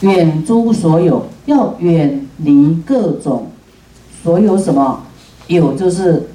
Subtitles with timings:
[0.00, 3.48] 远诸所有，要远离各种
[4.22, 5.04] 所有什么？
[5.48, 6.28] 有就是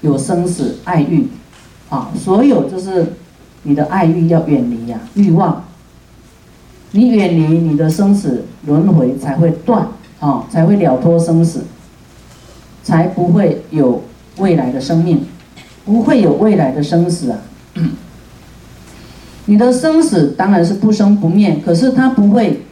[0.00, 1.26] 有生死爱欲，
[1.88, 3.14] 啊，所有就是
[3.64, 5.64] 你的爱欲要远离呀，欲望。
[6.92, 9.88] 你远离你的生死轮回才会断，
[10.20, 11.64] 啊，才会了脱生死，
[12.84, 14.04] 才不会有
[14.38, 15.26] 未来的生命，
[15.84, 17.38] 不会有未来的生死啊。
[19.46, 22.62] 你的生死当然是不生不灭，可是它不会，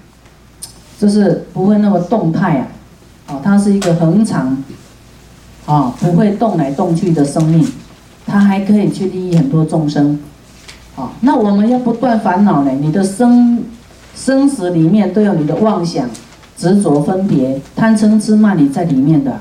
[0.98, 4.56] 就是不会那么动态啊，啊，它是一个恒常，
[5.66, 7.66] 啊，不会动来动去的生命，
[8.26, 10.18] 它还可以去利益很多众生，
[10.96, 12.72] 啊，那我们要不断烦恼呢？
[12.72, 13.62] 你的生
[14.14, 16.08] 生死里面都有你的妄想、
[16.56, 19.38] 执着、分别、贪嗔痴慢疑在里面的，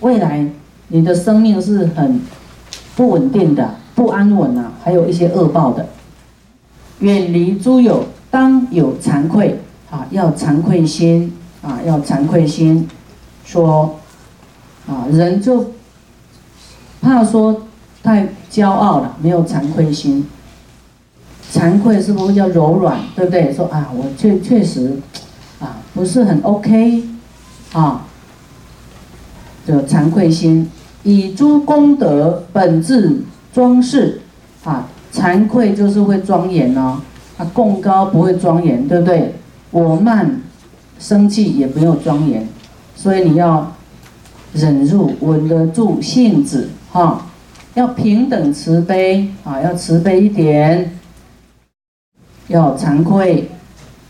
[0.00, 0.46] 未来
[0.88, 2.20] 你的生命是很
[2.96, 5.86] 不稳定的、不安稳啊，还有一些恶报的。
[7.00, 9.60] 远离诸有，当有惭愧
[9.90, 10.06] 啊！
[10.10, 11.80] 要惭愧心啊！
[11.86, 12.88] 要惭愧心，
[13.44, 13.98] 说
[14.86, 15.72] 啊，人就
[17.00, 17.62] 怕说
[18.02, 20.28] 太骄傲了，没有惭愧心。
[21.52, 23.00] 惭愧是不是叫柔软？
[23.16, 23.52] 对不对？
[23.52, 24.98] 说啊，我确确实
[25.60, 27.04] 啊，不是很 OK
[27.72, 28.04] 啊，
[29.66, 30.70] 就惭愧心，
[31.02, 33.22] 以诸功德本质
[33.54, 34.20] 装饰
[34.64, 34.88] 啊。
[35.10, 37.00] 惭愧就是会庄严哦，
[37.38, 39.34] 啊，供高不会庄严，对不对？
[39.70, 40.40] 我慢
[40.98, 42.48] 生气也没有庄严，
[42.96, 43.72] 所以你要
[44.52, 47.26] 忍住，稳得住性子，哈，
[47.74, 50.98] 要平等慈悲啊，要慈悲一点，
[52.48, 53.50] 要惭愧，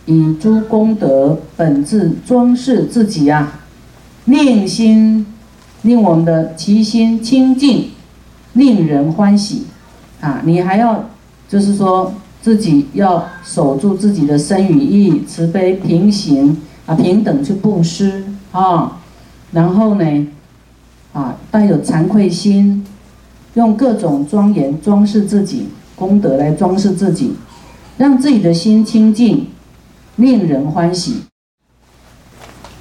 [0.06, 3.60] 以诸功德本质装饰自己啊，
[4.26, 5.26] 令心
[5.82, 7.90] 令我们的其心清净，
[8.52, 9.66] 令人欢喜。
[10.20, 11.04] 啊，你还要，
[11.48, 18.98] 就是说自己要守住自己的身与意，慈悲平行啊，平等去布施啊，
[19.52, 20.26] 然后呢，
[21.12, 22.86] 啊，带有惭愧心，
[23.54, 27.34] 用各种庄严装饰自己功德来装饰自己，
[27.96, 29.48] 让自己的心清净，
[30.16, 31.22] 令人欢喜。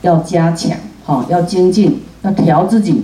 [0.02, 3.04] 要加强，哈，要精进，要调自己，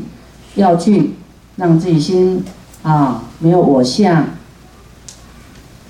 [0.55, 1.11] 要去
[1.55, 2.43] 让自己心。
[2.83, 4.27] 啊，没有我相，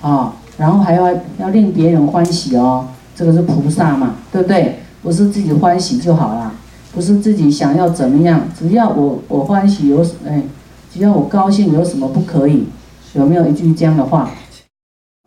[0.00, 4.80] 啊，然后还要要令别人欢喜哦，这个是菩萨嘛，对不对？
[5.02, 6.52] 不是自己欢喜就好了，
[6.92, 10.42] 不是自己想要怎么样，只要我我欢喜有哎，
[10.92, 12.64] 只要我高兴有什么不可以？
[13.14, 14.30] 有没有一句这样的话？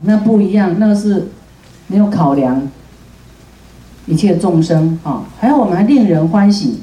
[0.03, 1.27] 那不一样，那是
[1.87, 2.67] 没有考量
[4.05, 6.81] 一切众生啊，还要我们还令人欢喜，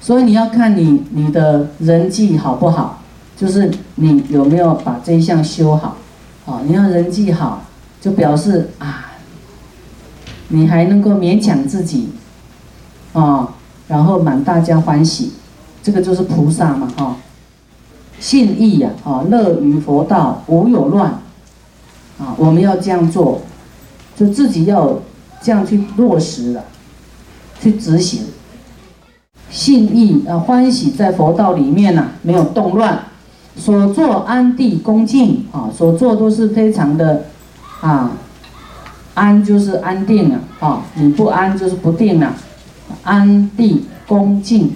[0.00, 3.02] 所以你要看你你的人际好不好。
[3.36, 5.96] 就是你有没有把这一项修好？
[6.48, 7.62] 啊，你要人际好，
[8.00, 9.12] 就表示啊，
[10.48, 12.08] 你还能够勉强自己，
[13.12, 13.54] 啊，
[13.86, 15.34] 然后满大家欢喜，
[15.82, 17.16] 这个就是菩萨嘛，哈，
[18.18, 21.20] 信义呀，啊，乐于佛道，无有乱，
[22.18, 23.42] 啊，我们要这样做，
[24.16, 25.00] 就自己要
[25.42, 26.64] 这样去落实了，
[27.60, 28.22] 去执行，
[29.50, 33.04] 信义啊，欢喜在佛道里面呐，没有动乱。
[33.58, 37.24] 所做安地恭敬啊，所做都是非常的
[37.80, 38.12] 啊，
[39.14, 42.32] 安就是安定了啊，你不安就是不定了，
[43.02, 44.70] 安地恭敬，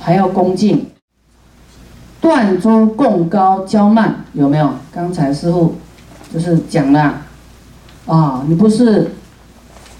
[0.00, 0.86] 还要恭敬，
[2.20, 4.70] 断诸共高骄慢有没有？
[4.90, 5.76] 刚才师傅
[6.32, 7.14] 就是讲了
[8.06, 9.12] 啊，你不是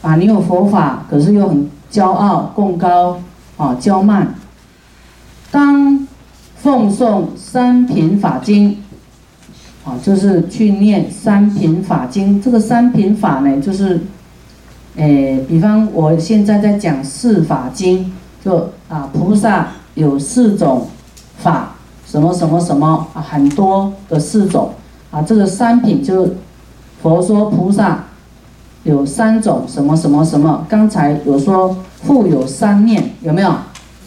[0.03, 3.21] 啊，你有佛法，可是又很骄傲共高
[3.57, 4.35] 啊，骄慢，
[5.51, 6.09] 当。
[6.63, 8.77] 奉诵三品法经，
[9.83, 12.41] 啊，就是去念三品法经。
[12.41, 13.99] 这个三品法呢，就是，
[14.97, 18.13] 诶，比方我现在在讲四法经，
[18.45, 20.87] 就啊，菩萨有四种
[21.39, 21.77] 法，
[22.07, 24.75] 什么什么什么啊，很多的四种
[25.11, 25.23] 啊。
[25.23, 26.37] 这个三品就是
[27.03, 28.05] 佛说菩萨
[28.83, 30.67] 有三种什么什么什么。
[30.69, 33.55] 刚才有说复有三念，有没有？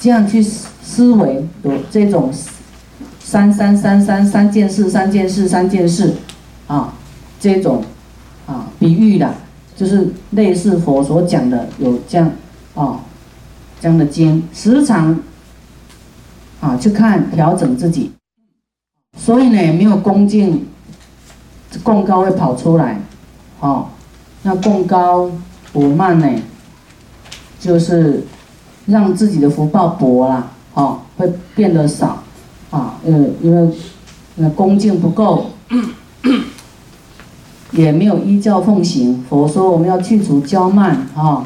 [0.03, 2.29] 这样去思维有这种
[3.21, 6.13] 三三三三三件事，三件事，三件事，
[6.67, 6.94] 啊，
[7.39, 7.81] 这种
[8.45, 9.33] 啊比喻的，
[9.77, 12.29] 就是类似佛所讲的有这样
[12.75, 13.00] 啊
[13.79, 15.17] 这样的经，时常
[16.59, 18.11] 啊去看调整自己，
[19.17, 20.67] 所以呢没有恭敬，
[21.81, 23.00] 供高会跑出来，
[23.61, 23.88] 哦，
[24.41, 25.31] 那供高
[25.71, 26.29] 不慢呢，
[27.57, 28.21] 就是
[28.85, 32.21] 让自己的福报薄了，哦，会变得少。
[32.69, 33.71] 啊，呃，因为
[34.35, 35.51] 那恭敬不够，
[37.71, 39.24] 也没有依教奉行。
[39.30, 41.45] 佛说我们要去除骄慢啊，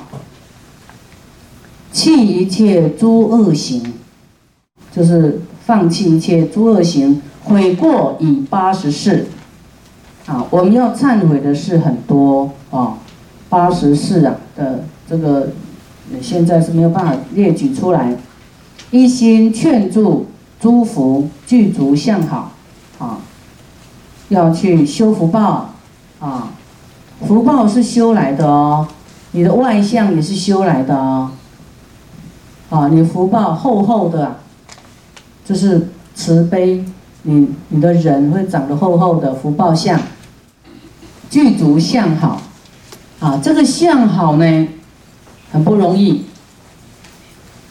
[1.91, 3.93] 弃一切诸恶行，
[4.89, 9.25] 就是放弃一切诸恶行，悔过以八十四。
[10.27, 12.97] 啊，我们要忏悔的事很多啊，
[13.49, 15.49] 八十四啊的这个，
[16.21, 18.15] 现在是没有办法列举出来。
[18.91, 20.27] 一心劝助
[20.59, 22.51] 诸福具足向好，
[22.99, 23.17] 啊，
[24.29, 25.73] 要去修福报，
[26.19, 26.53] 啊，
[27.27, 28.87] 福报是修来的哦，
[29.31, 31.31] 你的外相也是修来的哦，
[32.69, 34.37] 啊，你福报厚厚的，
[35.43, 36.85] 就是慈悲，
[37.23, 39.99] 你你的人会长得厚厚的福报相。
[41.29, 42.41] 具足相好，
[43.19, 44.67] 啊，这个相好呢，
[45.51, 46.25] 很不容易。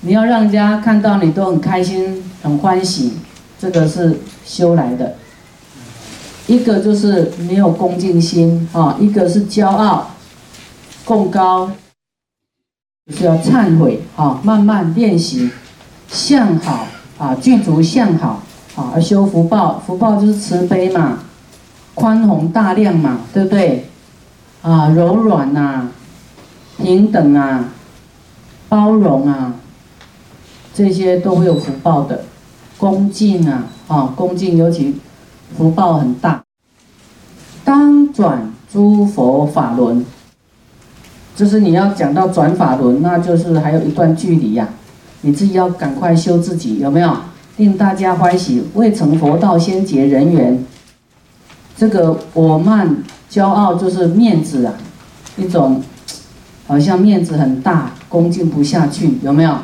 [0.01, 3.15] 你要让人家看到你都很开心、很欢喜，
[3.59, 5.17] 这个是修来的。
[6.47, 10.13] 一个就是没有恭敬心啊，一个是骄傲、
[11.05, 11.71] 共高，
[13.11, 15.51] 就是要忏悔啊，慢慢练习
[16.09, 16.87] 向好
[17.19, 18.43] 啊，具足向好
[18.77, 21.19] 啊，而修福报，福报就是慈悲嘛。
[21.95, 23.89] 宽宏大量嘛，对不对？
[24.63, 25.89] 啊，柔软呐，
[26.77, 27.73] 平等啊，
[28.69, 29.55] 包容啊，
[30.75, 32.25] 这些都会有福报的。
[32.79, 34.97] 恭敬啊，啊，恭敬尤其
[35.57, 36.43] 福报很大。
[37.65, 40.05] 当转诸佛法轮，
[41.35, 44.69] 就是你要讲到转法轮，那就是还有一段距离呀。
[45.23, 47.17] 你自己要赶快修自己，有没有？
[47.57, 50.63] 令大家欢喜，未成佛道先结人缘。
[51.75, 54.75] 这个我慢骄傲就是面子啊，
[55.39, 55.83] 一种
[56.67, 59.57] 好像面子很大，恭敬不下去，有没有？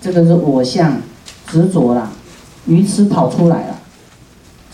[0.00, 0.98] 这个是我相
[1.46, 2.10] 执着了，
[2.66, 3.78] 鱼吃跑出来了，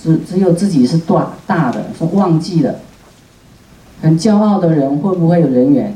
[0.03, 2.77] 只只有自己是大大的，是忘记了。
[4.03, 5.95] 很骄傲的人会不会有人缘？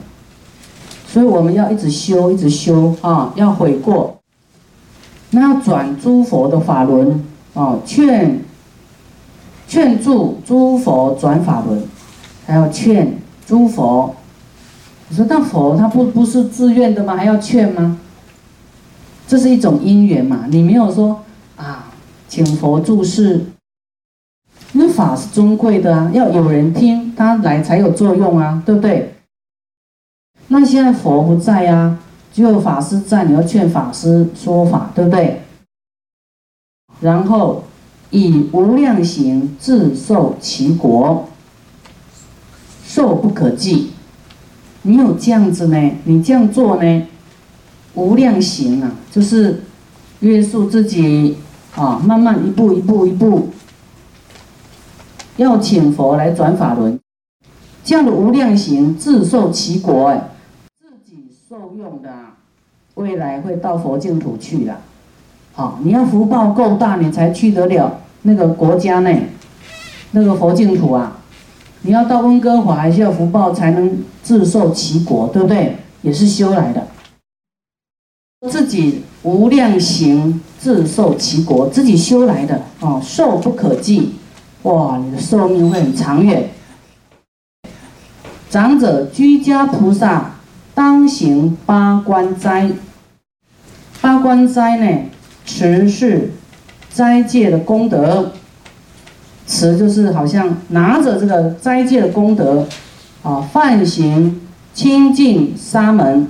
[1.06, 4.18] 所以我们要一直修，一直修啊，要悔过。
[5.30, 7.24] 那要转诸佛的法轮
[7.54, 8.40] 啊，劝。
[9.66, 11.82] 劝助诸佛转法轮，
[12.46, 14.14] 还要劝诸佛。
[15.08, 17.16] 你说那佛他不不是自愿的吗？
[17.16, 17.98] 还要劝吗？
[19.26, 20.46] 这是一种因缘嘛。
[20.48, 21.22] 你没有说
[21.56, 21.92] 啊，
[22.28, 23.44] 请佛注释。
[24.72, 29.14] 那法是尊贵的啊，要有人听他来才有作用啊，对不对？
[30.48, 31.98] 那现在佛不在呀，
[32.32, 35.42] 只有法师在，你要劝法师说法，对不对？
[37.00, 37.64] 然后。
[38.10, 41.28] 以无量行自受其果，
[42.86, 43.90] 受不可计。
[44.86, 45.92] 你有这样子呢？
[46.04, 47.06] 你这样做呢？
[47.94, 49.62] 无量行啊，就是
[50.20, 51.38] 约束自己
[51.74, 53.48] 啊，慢慢一步一步一步，
[55.36, 57.00] 要请佛来转法轮。
[57.82, 60.28] 这样的无量行自受其果，哎，
[60.78, 62.10] 自己受用的，
[62.94, 64.76] 未来会到佛净土去的。
[65.54, 68.00] 好，你要福报够大，你才去得了。
[68.22, 69.28] 那个国家内，
[70.10, 71.20] 那个佛净土啊，
[71.86, 75.76] 你要到温哥华还是要福报才能自受其果，对不对？
[76.00, 76.86] 也是修来的，
[78.50, 84.14] 自己无量行自受其果，自己修来的啊，寿不可计，
[84.62, 86.48] 哇，你的寿命会很长远。
[88.48, 90.36] 长者居家菩萨
[90.74, 92.70] 当行八关斋，
[94.00, 95.02] 八关斋呢，
[95.44, 96.32] 持是。
[96.92, 98.30] 斋戒的功德，
[99.46, 102.66] 持就是好像拿着这个斋戒的功德，
[103.22, 104.40] 啊，犯行
[104.72, 106.28] 清净沙门，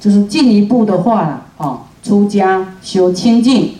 [0.00, 3.74] 就是进一步的话啊，出家修清净，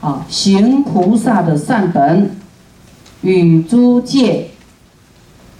[0.00, 2.30] 啊，行菩萨的善本，
[3.22, 4.50] 与诸戒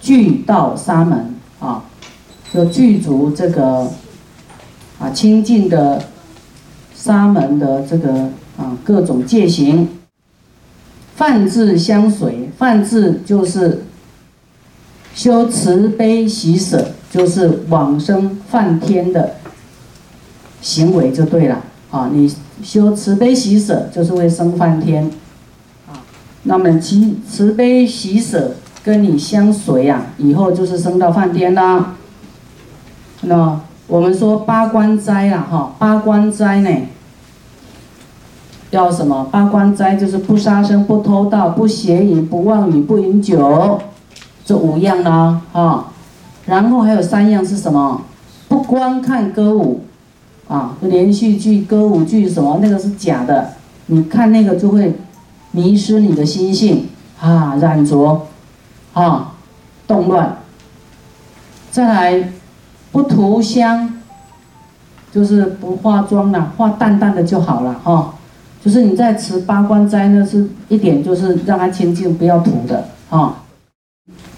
[0.01, 1.83] 俱到沙门，啊，
[2.53, 3.91] 就具足这个
[4.99, 6.01] 啊清净的
[6.95, 8.29] 沙门的这个。
[8.57, 9.87] 啊，各种戒行，
[11.17, 13.83] 泛智相随，泛智就是
[15.15, 19.37] 修慈悲喜舍，就是往生梵天的
[20.61, 21.63] 行为就对了。
[21.89, 22.31] 啊，你
[22.61, 25.09] 修慈悲喜舍就是为生梵天，
[25.89, 25.97] 啊，
[26.43, 31.95] 那么其慈悲喜舍跟你相随啊，以后就是升到梵天啦。
[33.21, 36.69] 那我们说八关斋啊，哈，八关斋呢？
[38.71, 39.27] 要什么？
[39.31, 43.79] 八关斋就是不杀生、不偷盗、不邪淫、不妄语、不饮酒，
[44.45, 45.85] 这五样啦，哈。
[46.45, 48.01] 然后还有三样是什么？
[48.49, 49.81] 不观看歌舞，
[50.47, 53.53] 啊，连续剧、歌舞剧什么，那个是假的。
[53.87, 54.97] 你看那个就会
[55.51, 56.87] 迷失你的心性，
[57.21, 58.27] 啊，染着，
[58.93, 59.33] 啊，
[59.87, 60.37] 动乱。
[61.71, 62.29] 再来，
[62.91, 64.01] 不涂香，
[65.11, 68.13] 就是不化妆了，化淡淡的就好了哈。
[68.67, 73.43] 就是你在持八关斋呢，是一点就是让它清净，不要涂的哈。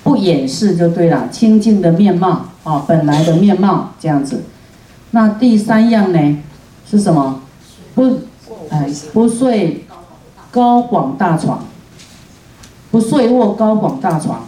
[0.04, 4.44] 不掩饰就对了，清净的面貌啊，本来的面貌这样子。
[5.10, 6.38] 那第三样呢，
[6.88, 7.42] 是什么？
[7.96, 8.20] 不，
[8.70, 9.84] 哎，不睡
[10.52, 11.66] 高广大床，
[12.92, 14.46] 不睡卧高广大床，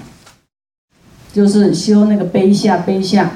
[1.33, 3.31] 就是修那个卑下卑下，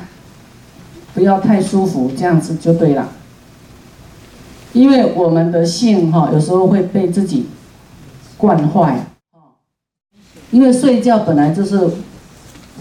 [1.16, 3.10] 不要太舒服，这样子就对了。
[4.76, 7.48] 因为我们的性哈，有时候会被自己
[8.38, 9.08] 惯坏，
[10.52, 11.90] 因为睡觉本来就是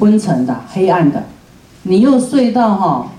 [0.00, 1.22] 昏沉的、黑暗的，
[1.84, 3.10] 你又睡到哈。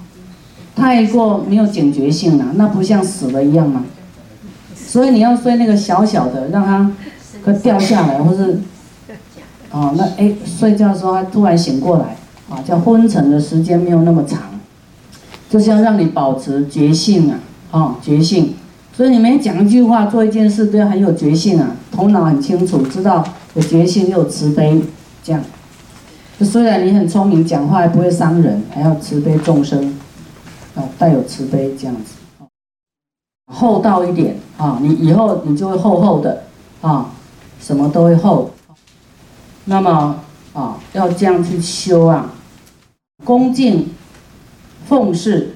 [0.76, 3.86] 太过没有警觉性了，那不像死了一样吗？
[4.76, 6.92] 所以你要睡那个小小的，让它
[7.46, 8.60] 可掉下来，或是，
[9.72, 12.18] 哦，那哎，睡觉的时候他突然醒过来，
[12.50, 14.42] 啊，叫昏沉的时间没有那么长，
[15.50, 17.40] 就是要让你保持觉性啊，
[17.72, 18.54] 啊，觉性。
[18.96, 23.24] 所以你每讲一句话，做一件事都要很有决心啊，头脑很清楚，知道
[23.56, 24.82] 有决心又有慈悲，
[25.22, 25.44] 这样。
[26.40, 29.98] 就虽然你很聪明，讲话还不会伤人，还要慈悲众生。
[30.76, 32.16] 啊，带有慈悲这样子，
[33.48, 36.44] 厚道一点啊，你以后你就会厚厚的
[36.82, 37.12] 啊，
[37.62, 38.52] 什么都会厚。
[39.64, 40.20] 那么
[40.54, 42.30] 啊，要这样去修啊，
[43.24, 43.90] 恭敬
[44.86, 45.56] 奉事，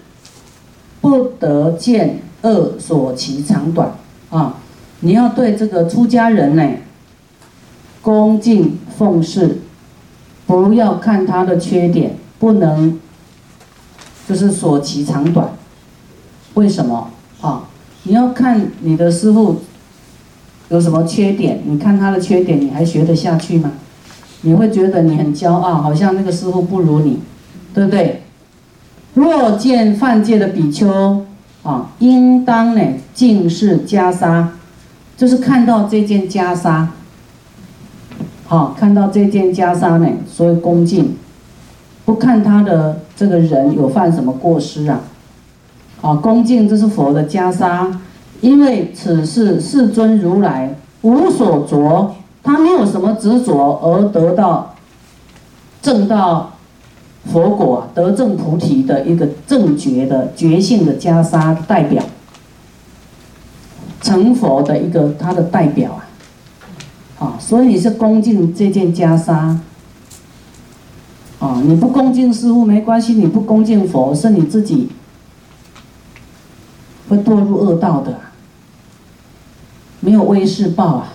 [1.01, 3.93] 不得见恶所其长短
[4.29, 4.55] 啊。
[5.01, 6.63] 你要对这个出家人呢，
[8.01, 9.59] 恭敬奉事，
[10.45, 12.99] 不要看他的缺点，不能。
[14.27, 15.49] 就是所其长短，
[16.53, 17.09] 为什么
[17.41, 17.63] 啊？
[18.03, 19.61] 你要看你的师傅
[20.69, 23.71] 有什么缺点，你看他的缺点，你还学得下去吗？
[24.41, 27.17] 你会觉得你很骄傲，好像那个师傅不如你，
[27.73, 28.21] 对不对？
[29.15, 31.25] 若见犯戒的比丘
[31.69, 32.81] 啊，应当呢
[33.13, 34.47] 敬视袈裟，
[35.15, 36.87] 就是看到这件袈裟，
[38.47, 41.15] 好，看到这件袈裟呢，所以恭敬。
[42.05, 45.01] 不看他的这个人有犯什么过失啊？
[46.01, 47.85] 啊，恭敬这是佛的袈裟，
[48.41, 54.73] 因为此是世尊如来无所着，他没有什么执着而得到
[55.83, 56.53] 正道
[57.31, 62.03] 佛果啊得正菩提的一个正觉的觉性的袈裟代表，
[64.01, 65.99] 成佛的一个他的代表
[67.19, 69.57] 啊，啊，所以你是恭敬这件袈裟。
[71.39, 74.89] 啊，你不恭敬师傅没关系，你不恭敬佛是你自己
[77.07, 78.19] 会堕入恶道的，
[80.01, 81.13] 没有威势报啊。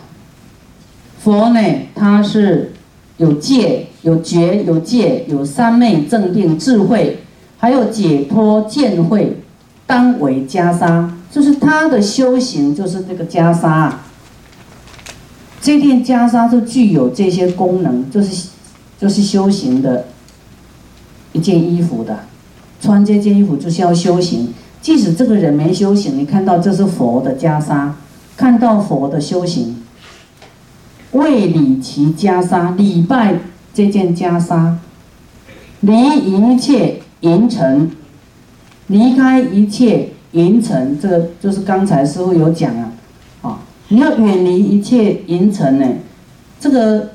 [1.18, 1.60] 佛呢，
[1.94, 2.72] 他是
[3.18, 7.18] 有戒、有觉、有戒、有三昧正定智慧，
[7.58, 9.42] 还有解脱见慧，
[9.84, 13.90] 当为袈裟，就是他的修行就是这个袈裟。
[15.60, 18.48] 这件袈裟就具有这些功能，就是
[19.00, 20.04] 就是修行的。
[21.36, 22.16] 一件衣服的，
[22.80, 24.54] 穿这件衣服就是要修行。
[24.80, 27.90] 即使这个人没修行，你看到这是佛的袈裟，
[28.36, 29.82] 看到佛的修行，
[31.10, 33.36] 为礼其袈裟，礼拜
[33.74, 34.74] 这件袈裟，
[35.80, 37.90] 离一切淫尘，
[38.86, 42.92] 离开一切淫尘，这个就是刚才师傅有讲啊，
[43.42, 45.86] 啊，你要远离一切淫尘呢，
[46.58, 47.10] 这个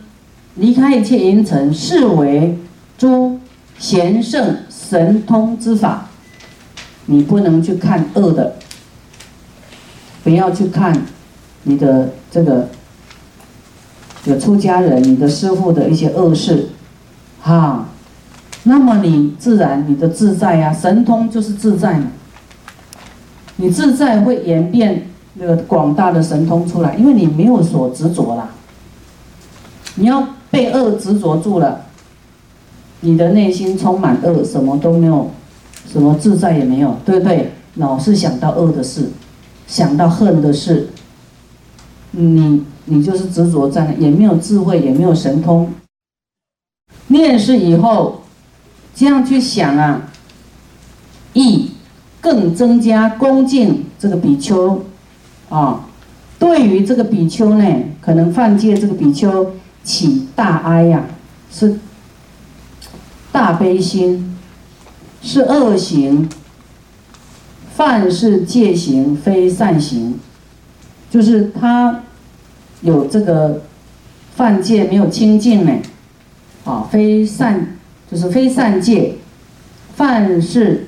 [0.55, 2.57] 离开一切淫尘，视为
[2.97, 3.39] 诸。
[3.79, 6.09] 贤圣神通之法，
[7.05, 8.55] 你不能去看恶的，
[10.21, 11.05] 不要去看
[11.63, 12.67] 你的这个
[14.25, 16.69] 有出家人、你的师傅的一些恶事，
[17.41, 17.85] 哈，
[18.63, 22.07] 那么你自然你的自在呀，神通就是自在嘛，
[23.57, 28.49] 你自在会演变那个广大的神通出来，因为你没有所执着啦，
[29.95, 31.81] 你要被恶执着住了。
[33.01, 35.31] 你的内心充满恶，什么都没有，
[35.89, 37.53] 什么自在也没有，对不对？
[37.75, 39.09] 老是想到恶的事，
[39.67, 40.89] 想到恨的事，
[42.11, 45.71] 你你就是执着在，也没有智慧，也没有神通。
[47.07, 48.23] 念是以后，
[48.93, 50.09] 这样去想啊，
[51.33, 51.71] 亦
[52.19, 54.83] 更增加恭敬这个比丘，
[55.49, 55.85] 啊，
[56.37, 57.65] 对于这个比丘呢，
[58.01, 59.53] 可能犯戒这个比丘
[59.83, 61.05] 起大哀呀，
[61.51, 61.79] 是。
[63.31, 64.35] 大悲心
[65.21, 66.27] 是恶行，
[67.75, 70.15] 犯是戒行，非善行，
[71.11, 72.01] 就是他
[72.81, 73.61] 有这个
[74.35, 75.71] 犯戒没有清净呢，
[76.63, 77.77] 啊，非善
[78.09, 79.15] 就是非善戒，
[79.95, 80.87] 犯是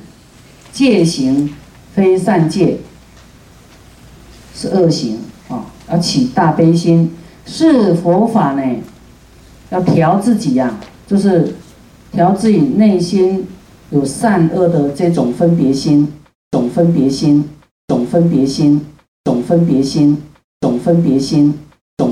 [0.71, 1.53] 戒行，
[1.93, 2.77] 非善戒
[4.55, 5.19] 是恶行
[5.49, 7.11] 啊，要起大悲心，
[7.45, 8.63] 是佛法呢，
[9.69, 11.55] 要调自己呀，就是
[12.11, 13.45] 调自己内心
[13.89, 16.07] 有善恶的这种分别心，
[16.51, 17.49] 种分别心，
[17.87, 18.81] 种分别心，
[19.25, 20.21] 种分别心，
[20.61, 21.59] 懂分别心，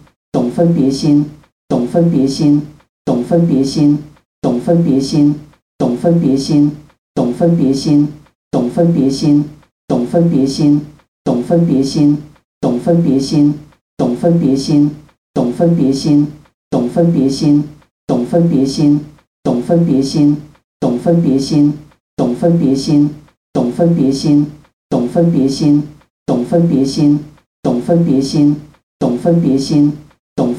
[0.33, 1.25] 总分别心，
[1.69, 2.61] 总分别心。
[3.05, 3.97] 总分别心，
[4.41, 5.35] 总分别心，
[5.79, 6.71] 总分别心，
[7.15, 8.07] 总分别心，
[8.51, 9.45] 总分别心，
[9.87, 10.81] 总分别心，
[11.23, 12.19] 总分别心，
[12.61, 13.55] 总分别心，
[13.93, 14.91] 总分别心，
[15.33, 16.19] 总分别心，
[16.71, 17.63] 总分别心，
[19.43, 20.43] 总分别心，
[21.01, 21.73] 总分别心，
[22.23, 23.09] 总分别心，总分别心，
[23.53, 24.45] 总分别心，
[24.89, 25.87] 总分别心，
[26.25, 27.19] 总分别心，
[27.57, 28.55] 总分别心，
[28.99, 30.10] 懂分别心，懂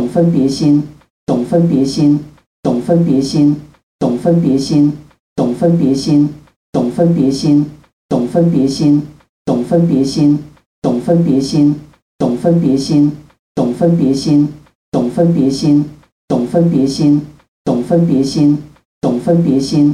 [0.00, 0.82] 总分别心，
[1.26, 2.18] 总分别心。
[2.62, 3.56] 总分别心，
[3.98, 4.92] 总分别心，
[5.36, 6.30] 总分别心，
[6.72, 7.66] 总分别心，
[8.08, 9.02] 总分别心，
[9.44, 10.32] 总分别心，
[10.72, 11.76] 总分别心，
[12.18, 13.12] 总分别心，
[13.52, 14.48] 总分别心，
[14.88, 15.82] 总分别心，
[16.28, 17.22] 总分别心，
[17.70, 18.64] 总分别心，
[19.02, 19.92] 总分别心，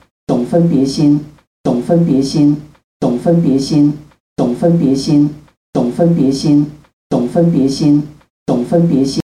[0.31, 1.19] 总分别心，
[1.61, 2.55] 总分别心，
[3.01, 3.91] 总分别心，
[4.37, 5.29] 总分别心，
[5.73, 6.65] 总分别心，
[7.09, 8.01] 总分别心，
[8.47, 9.19] 总分别心。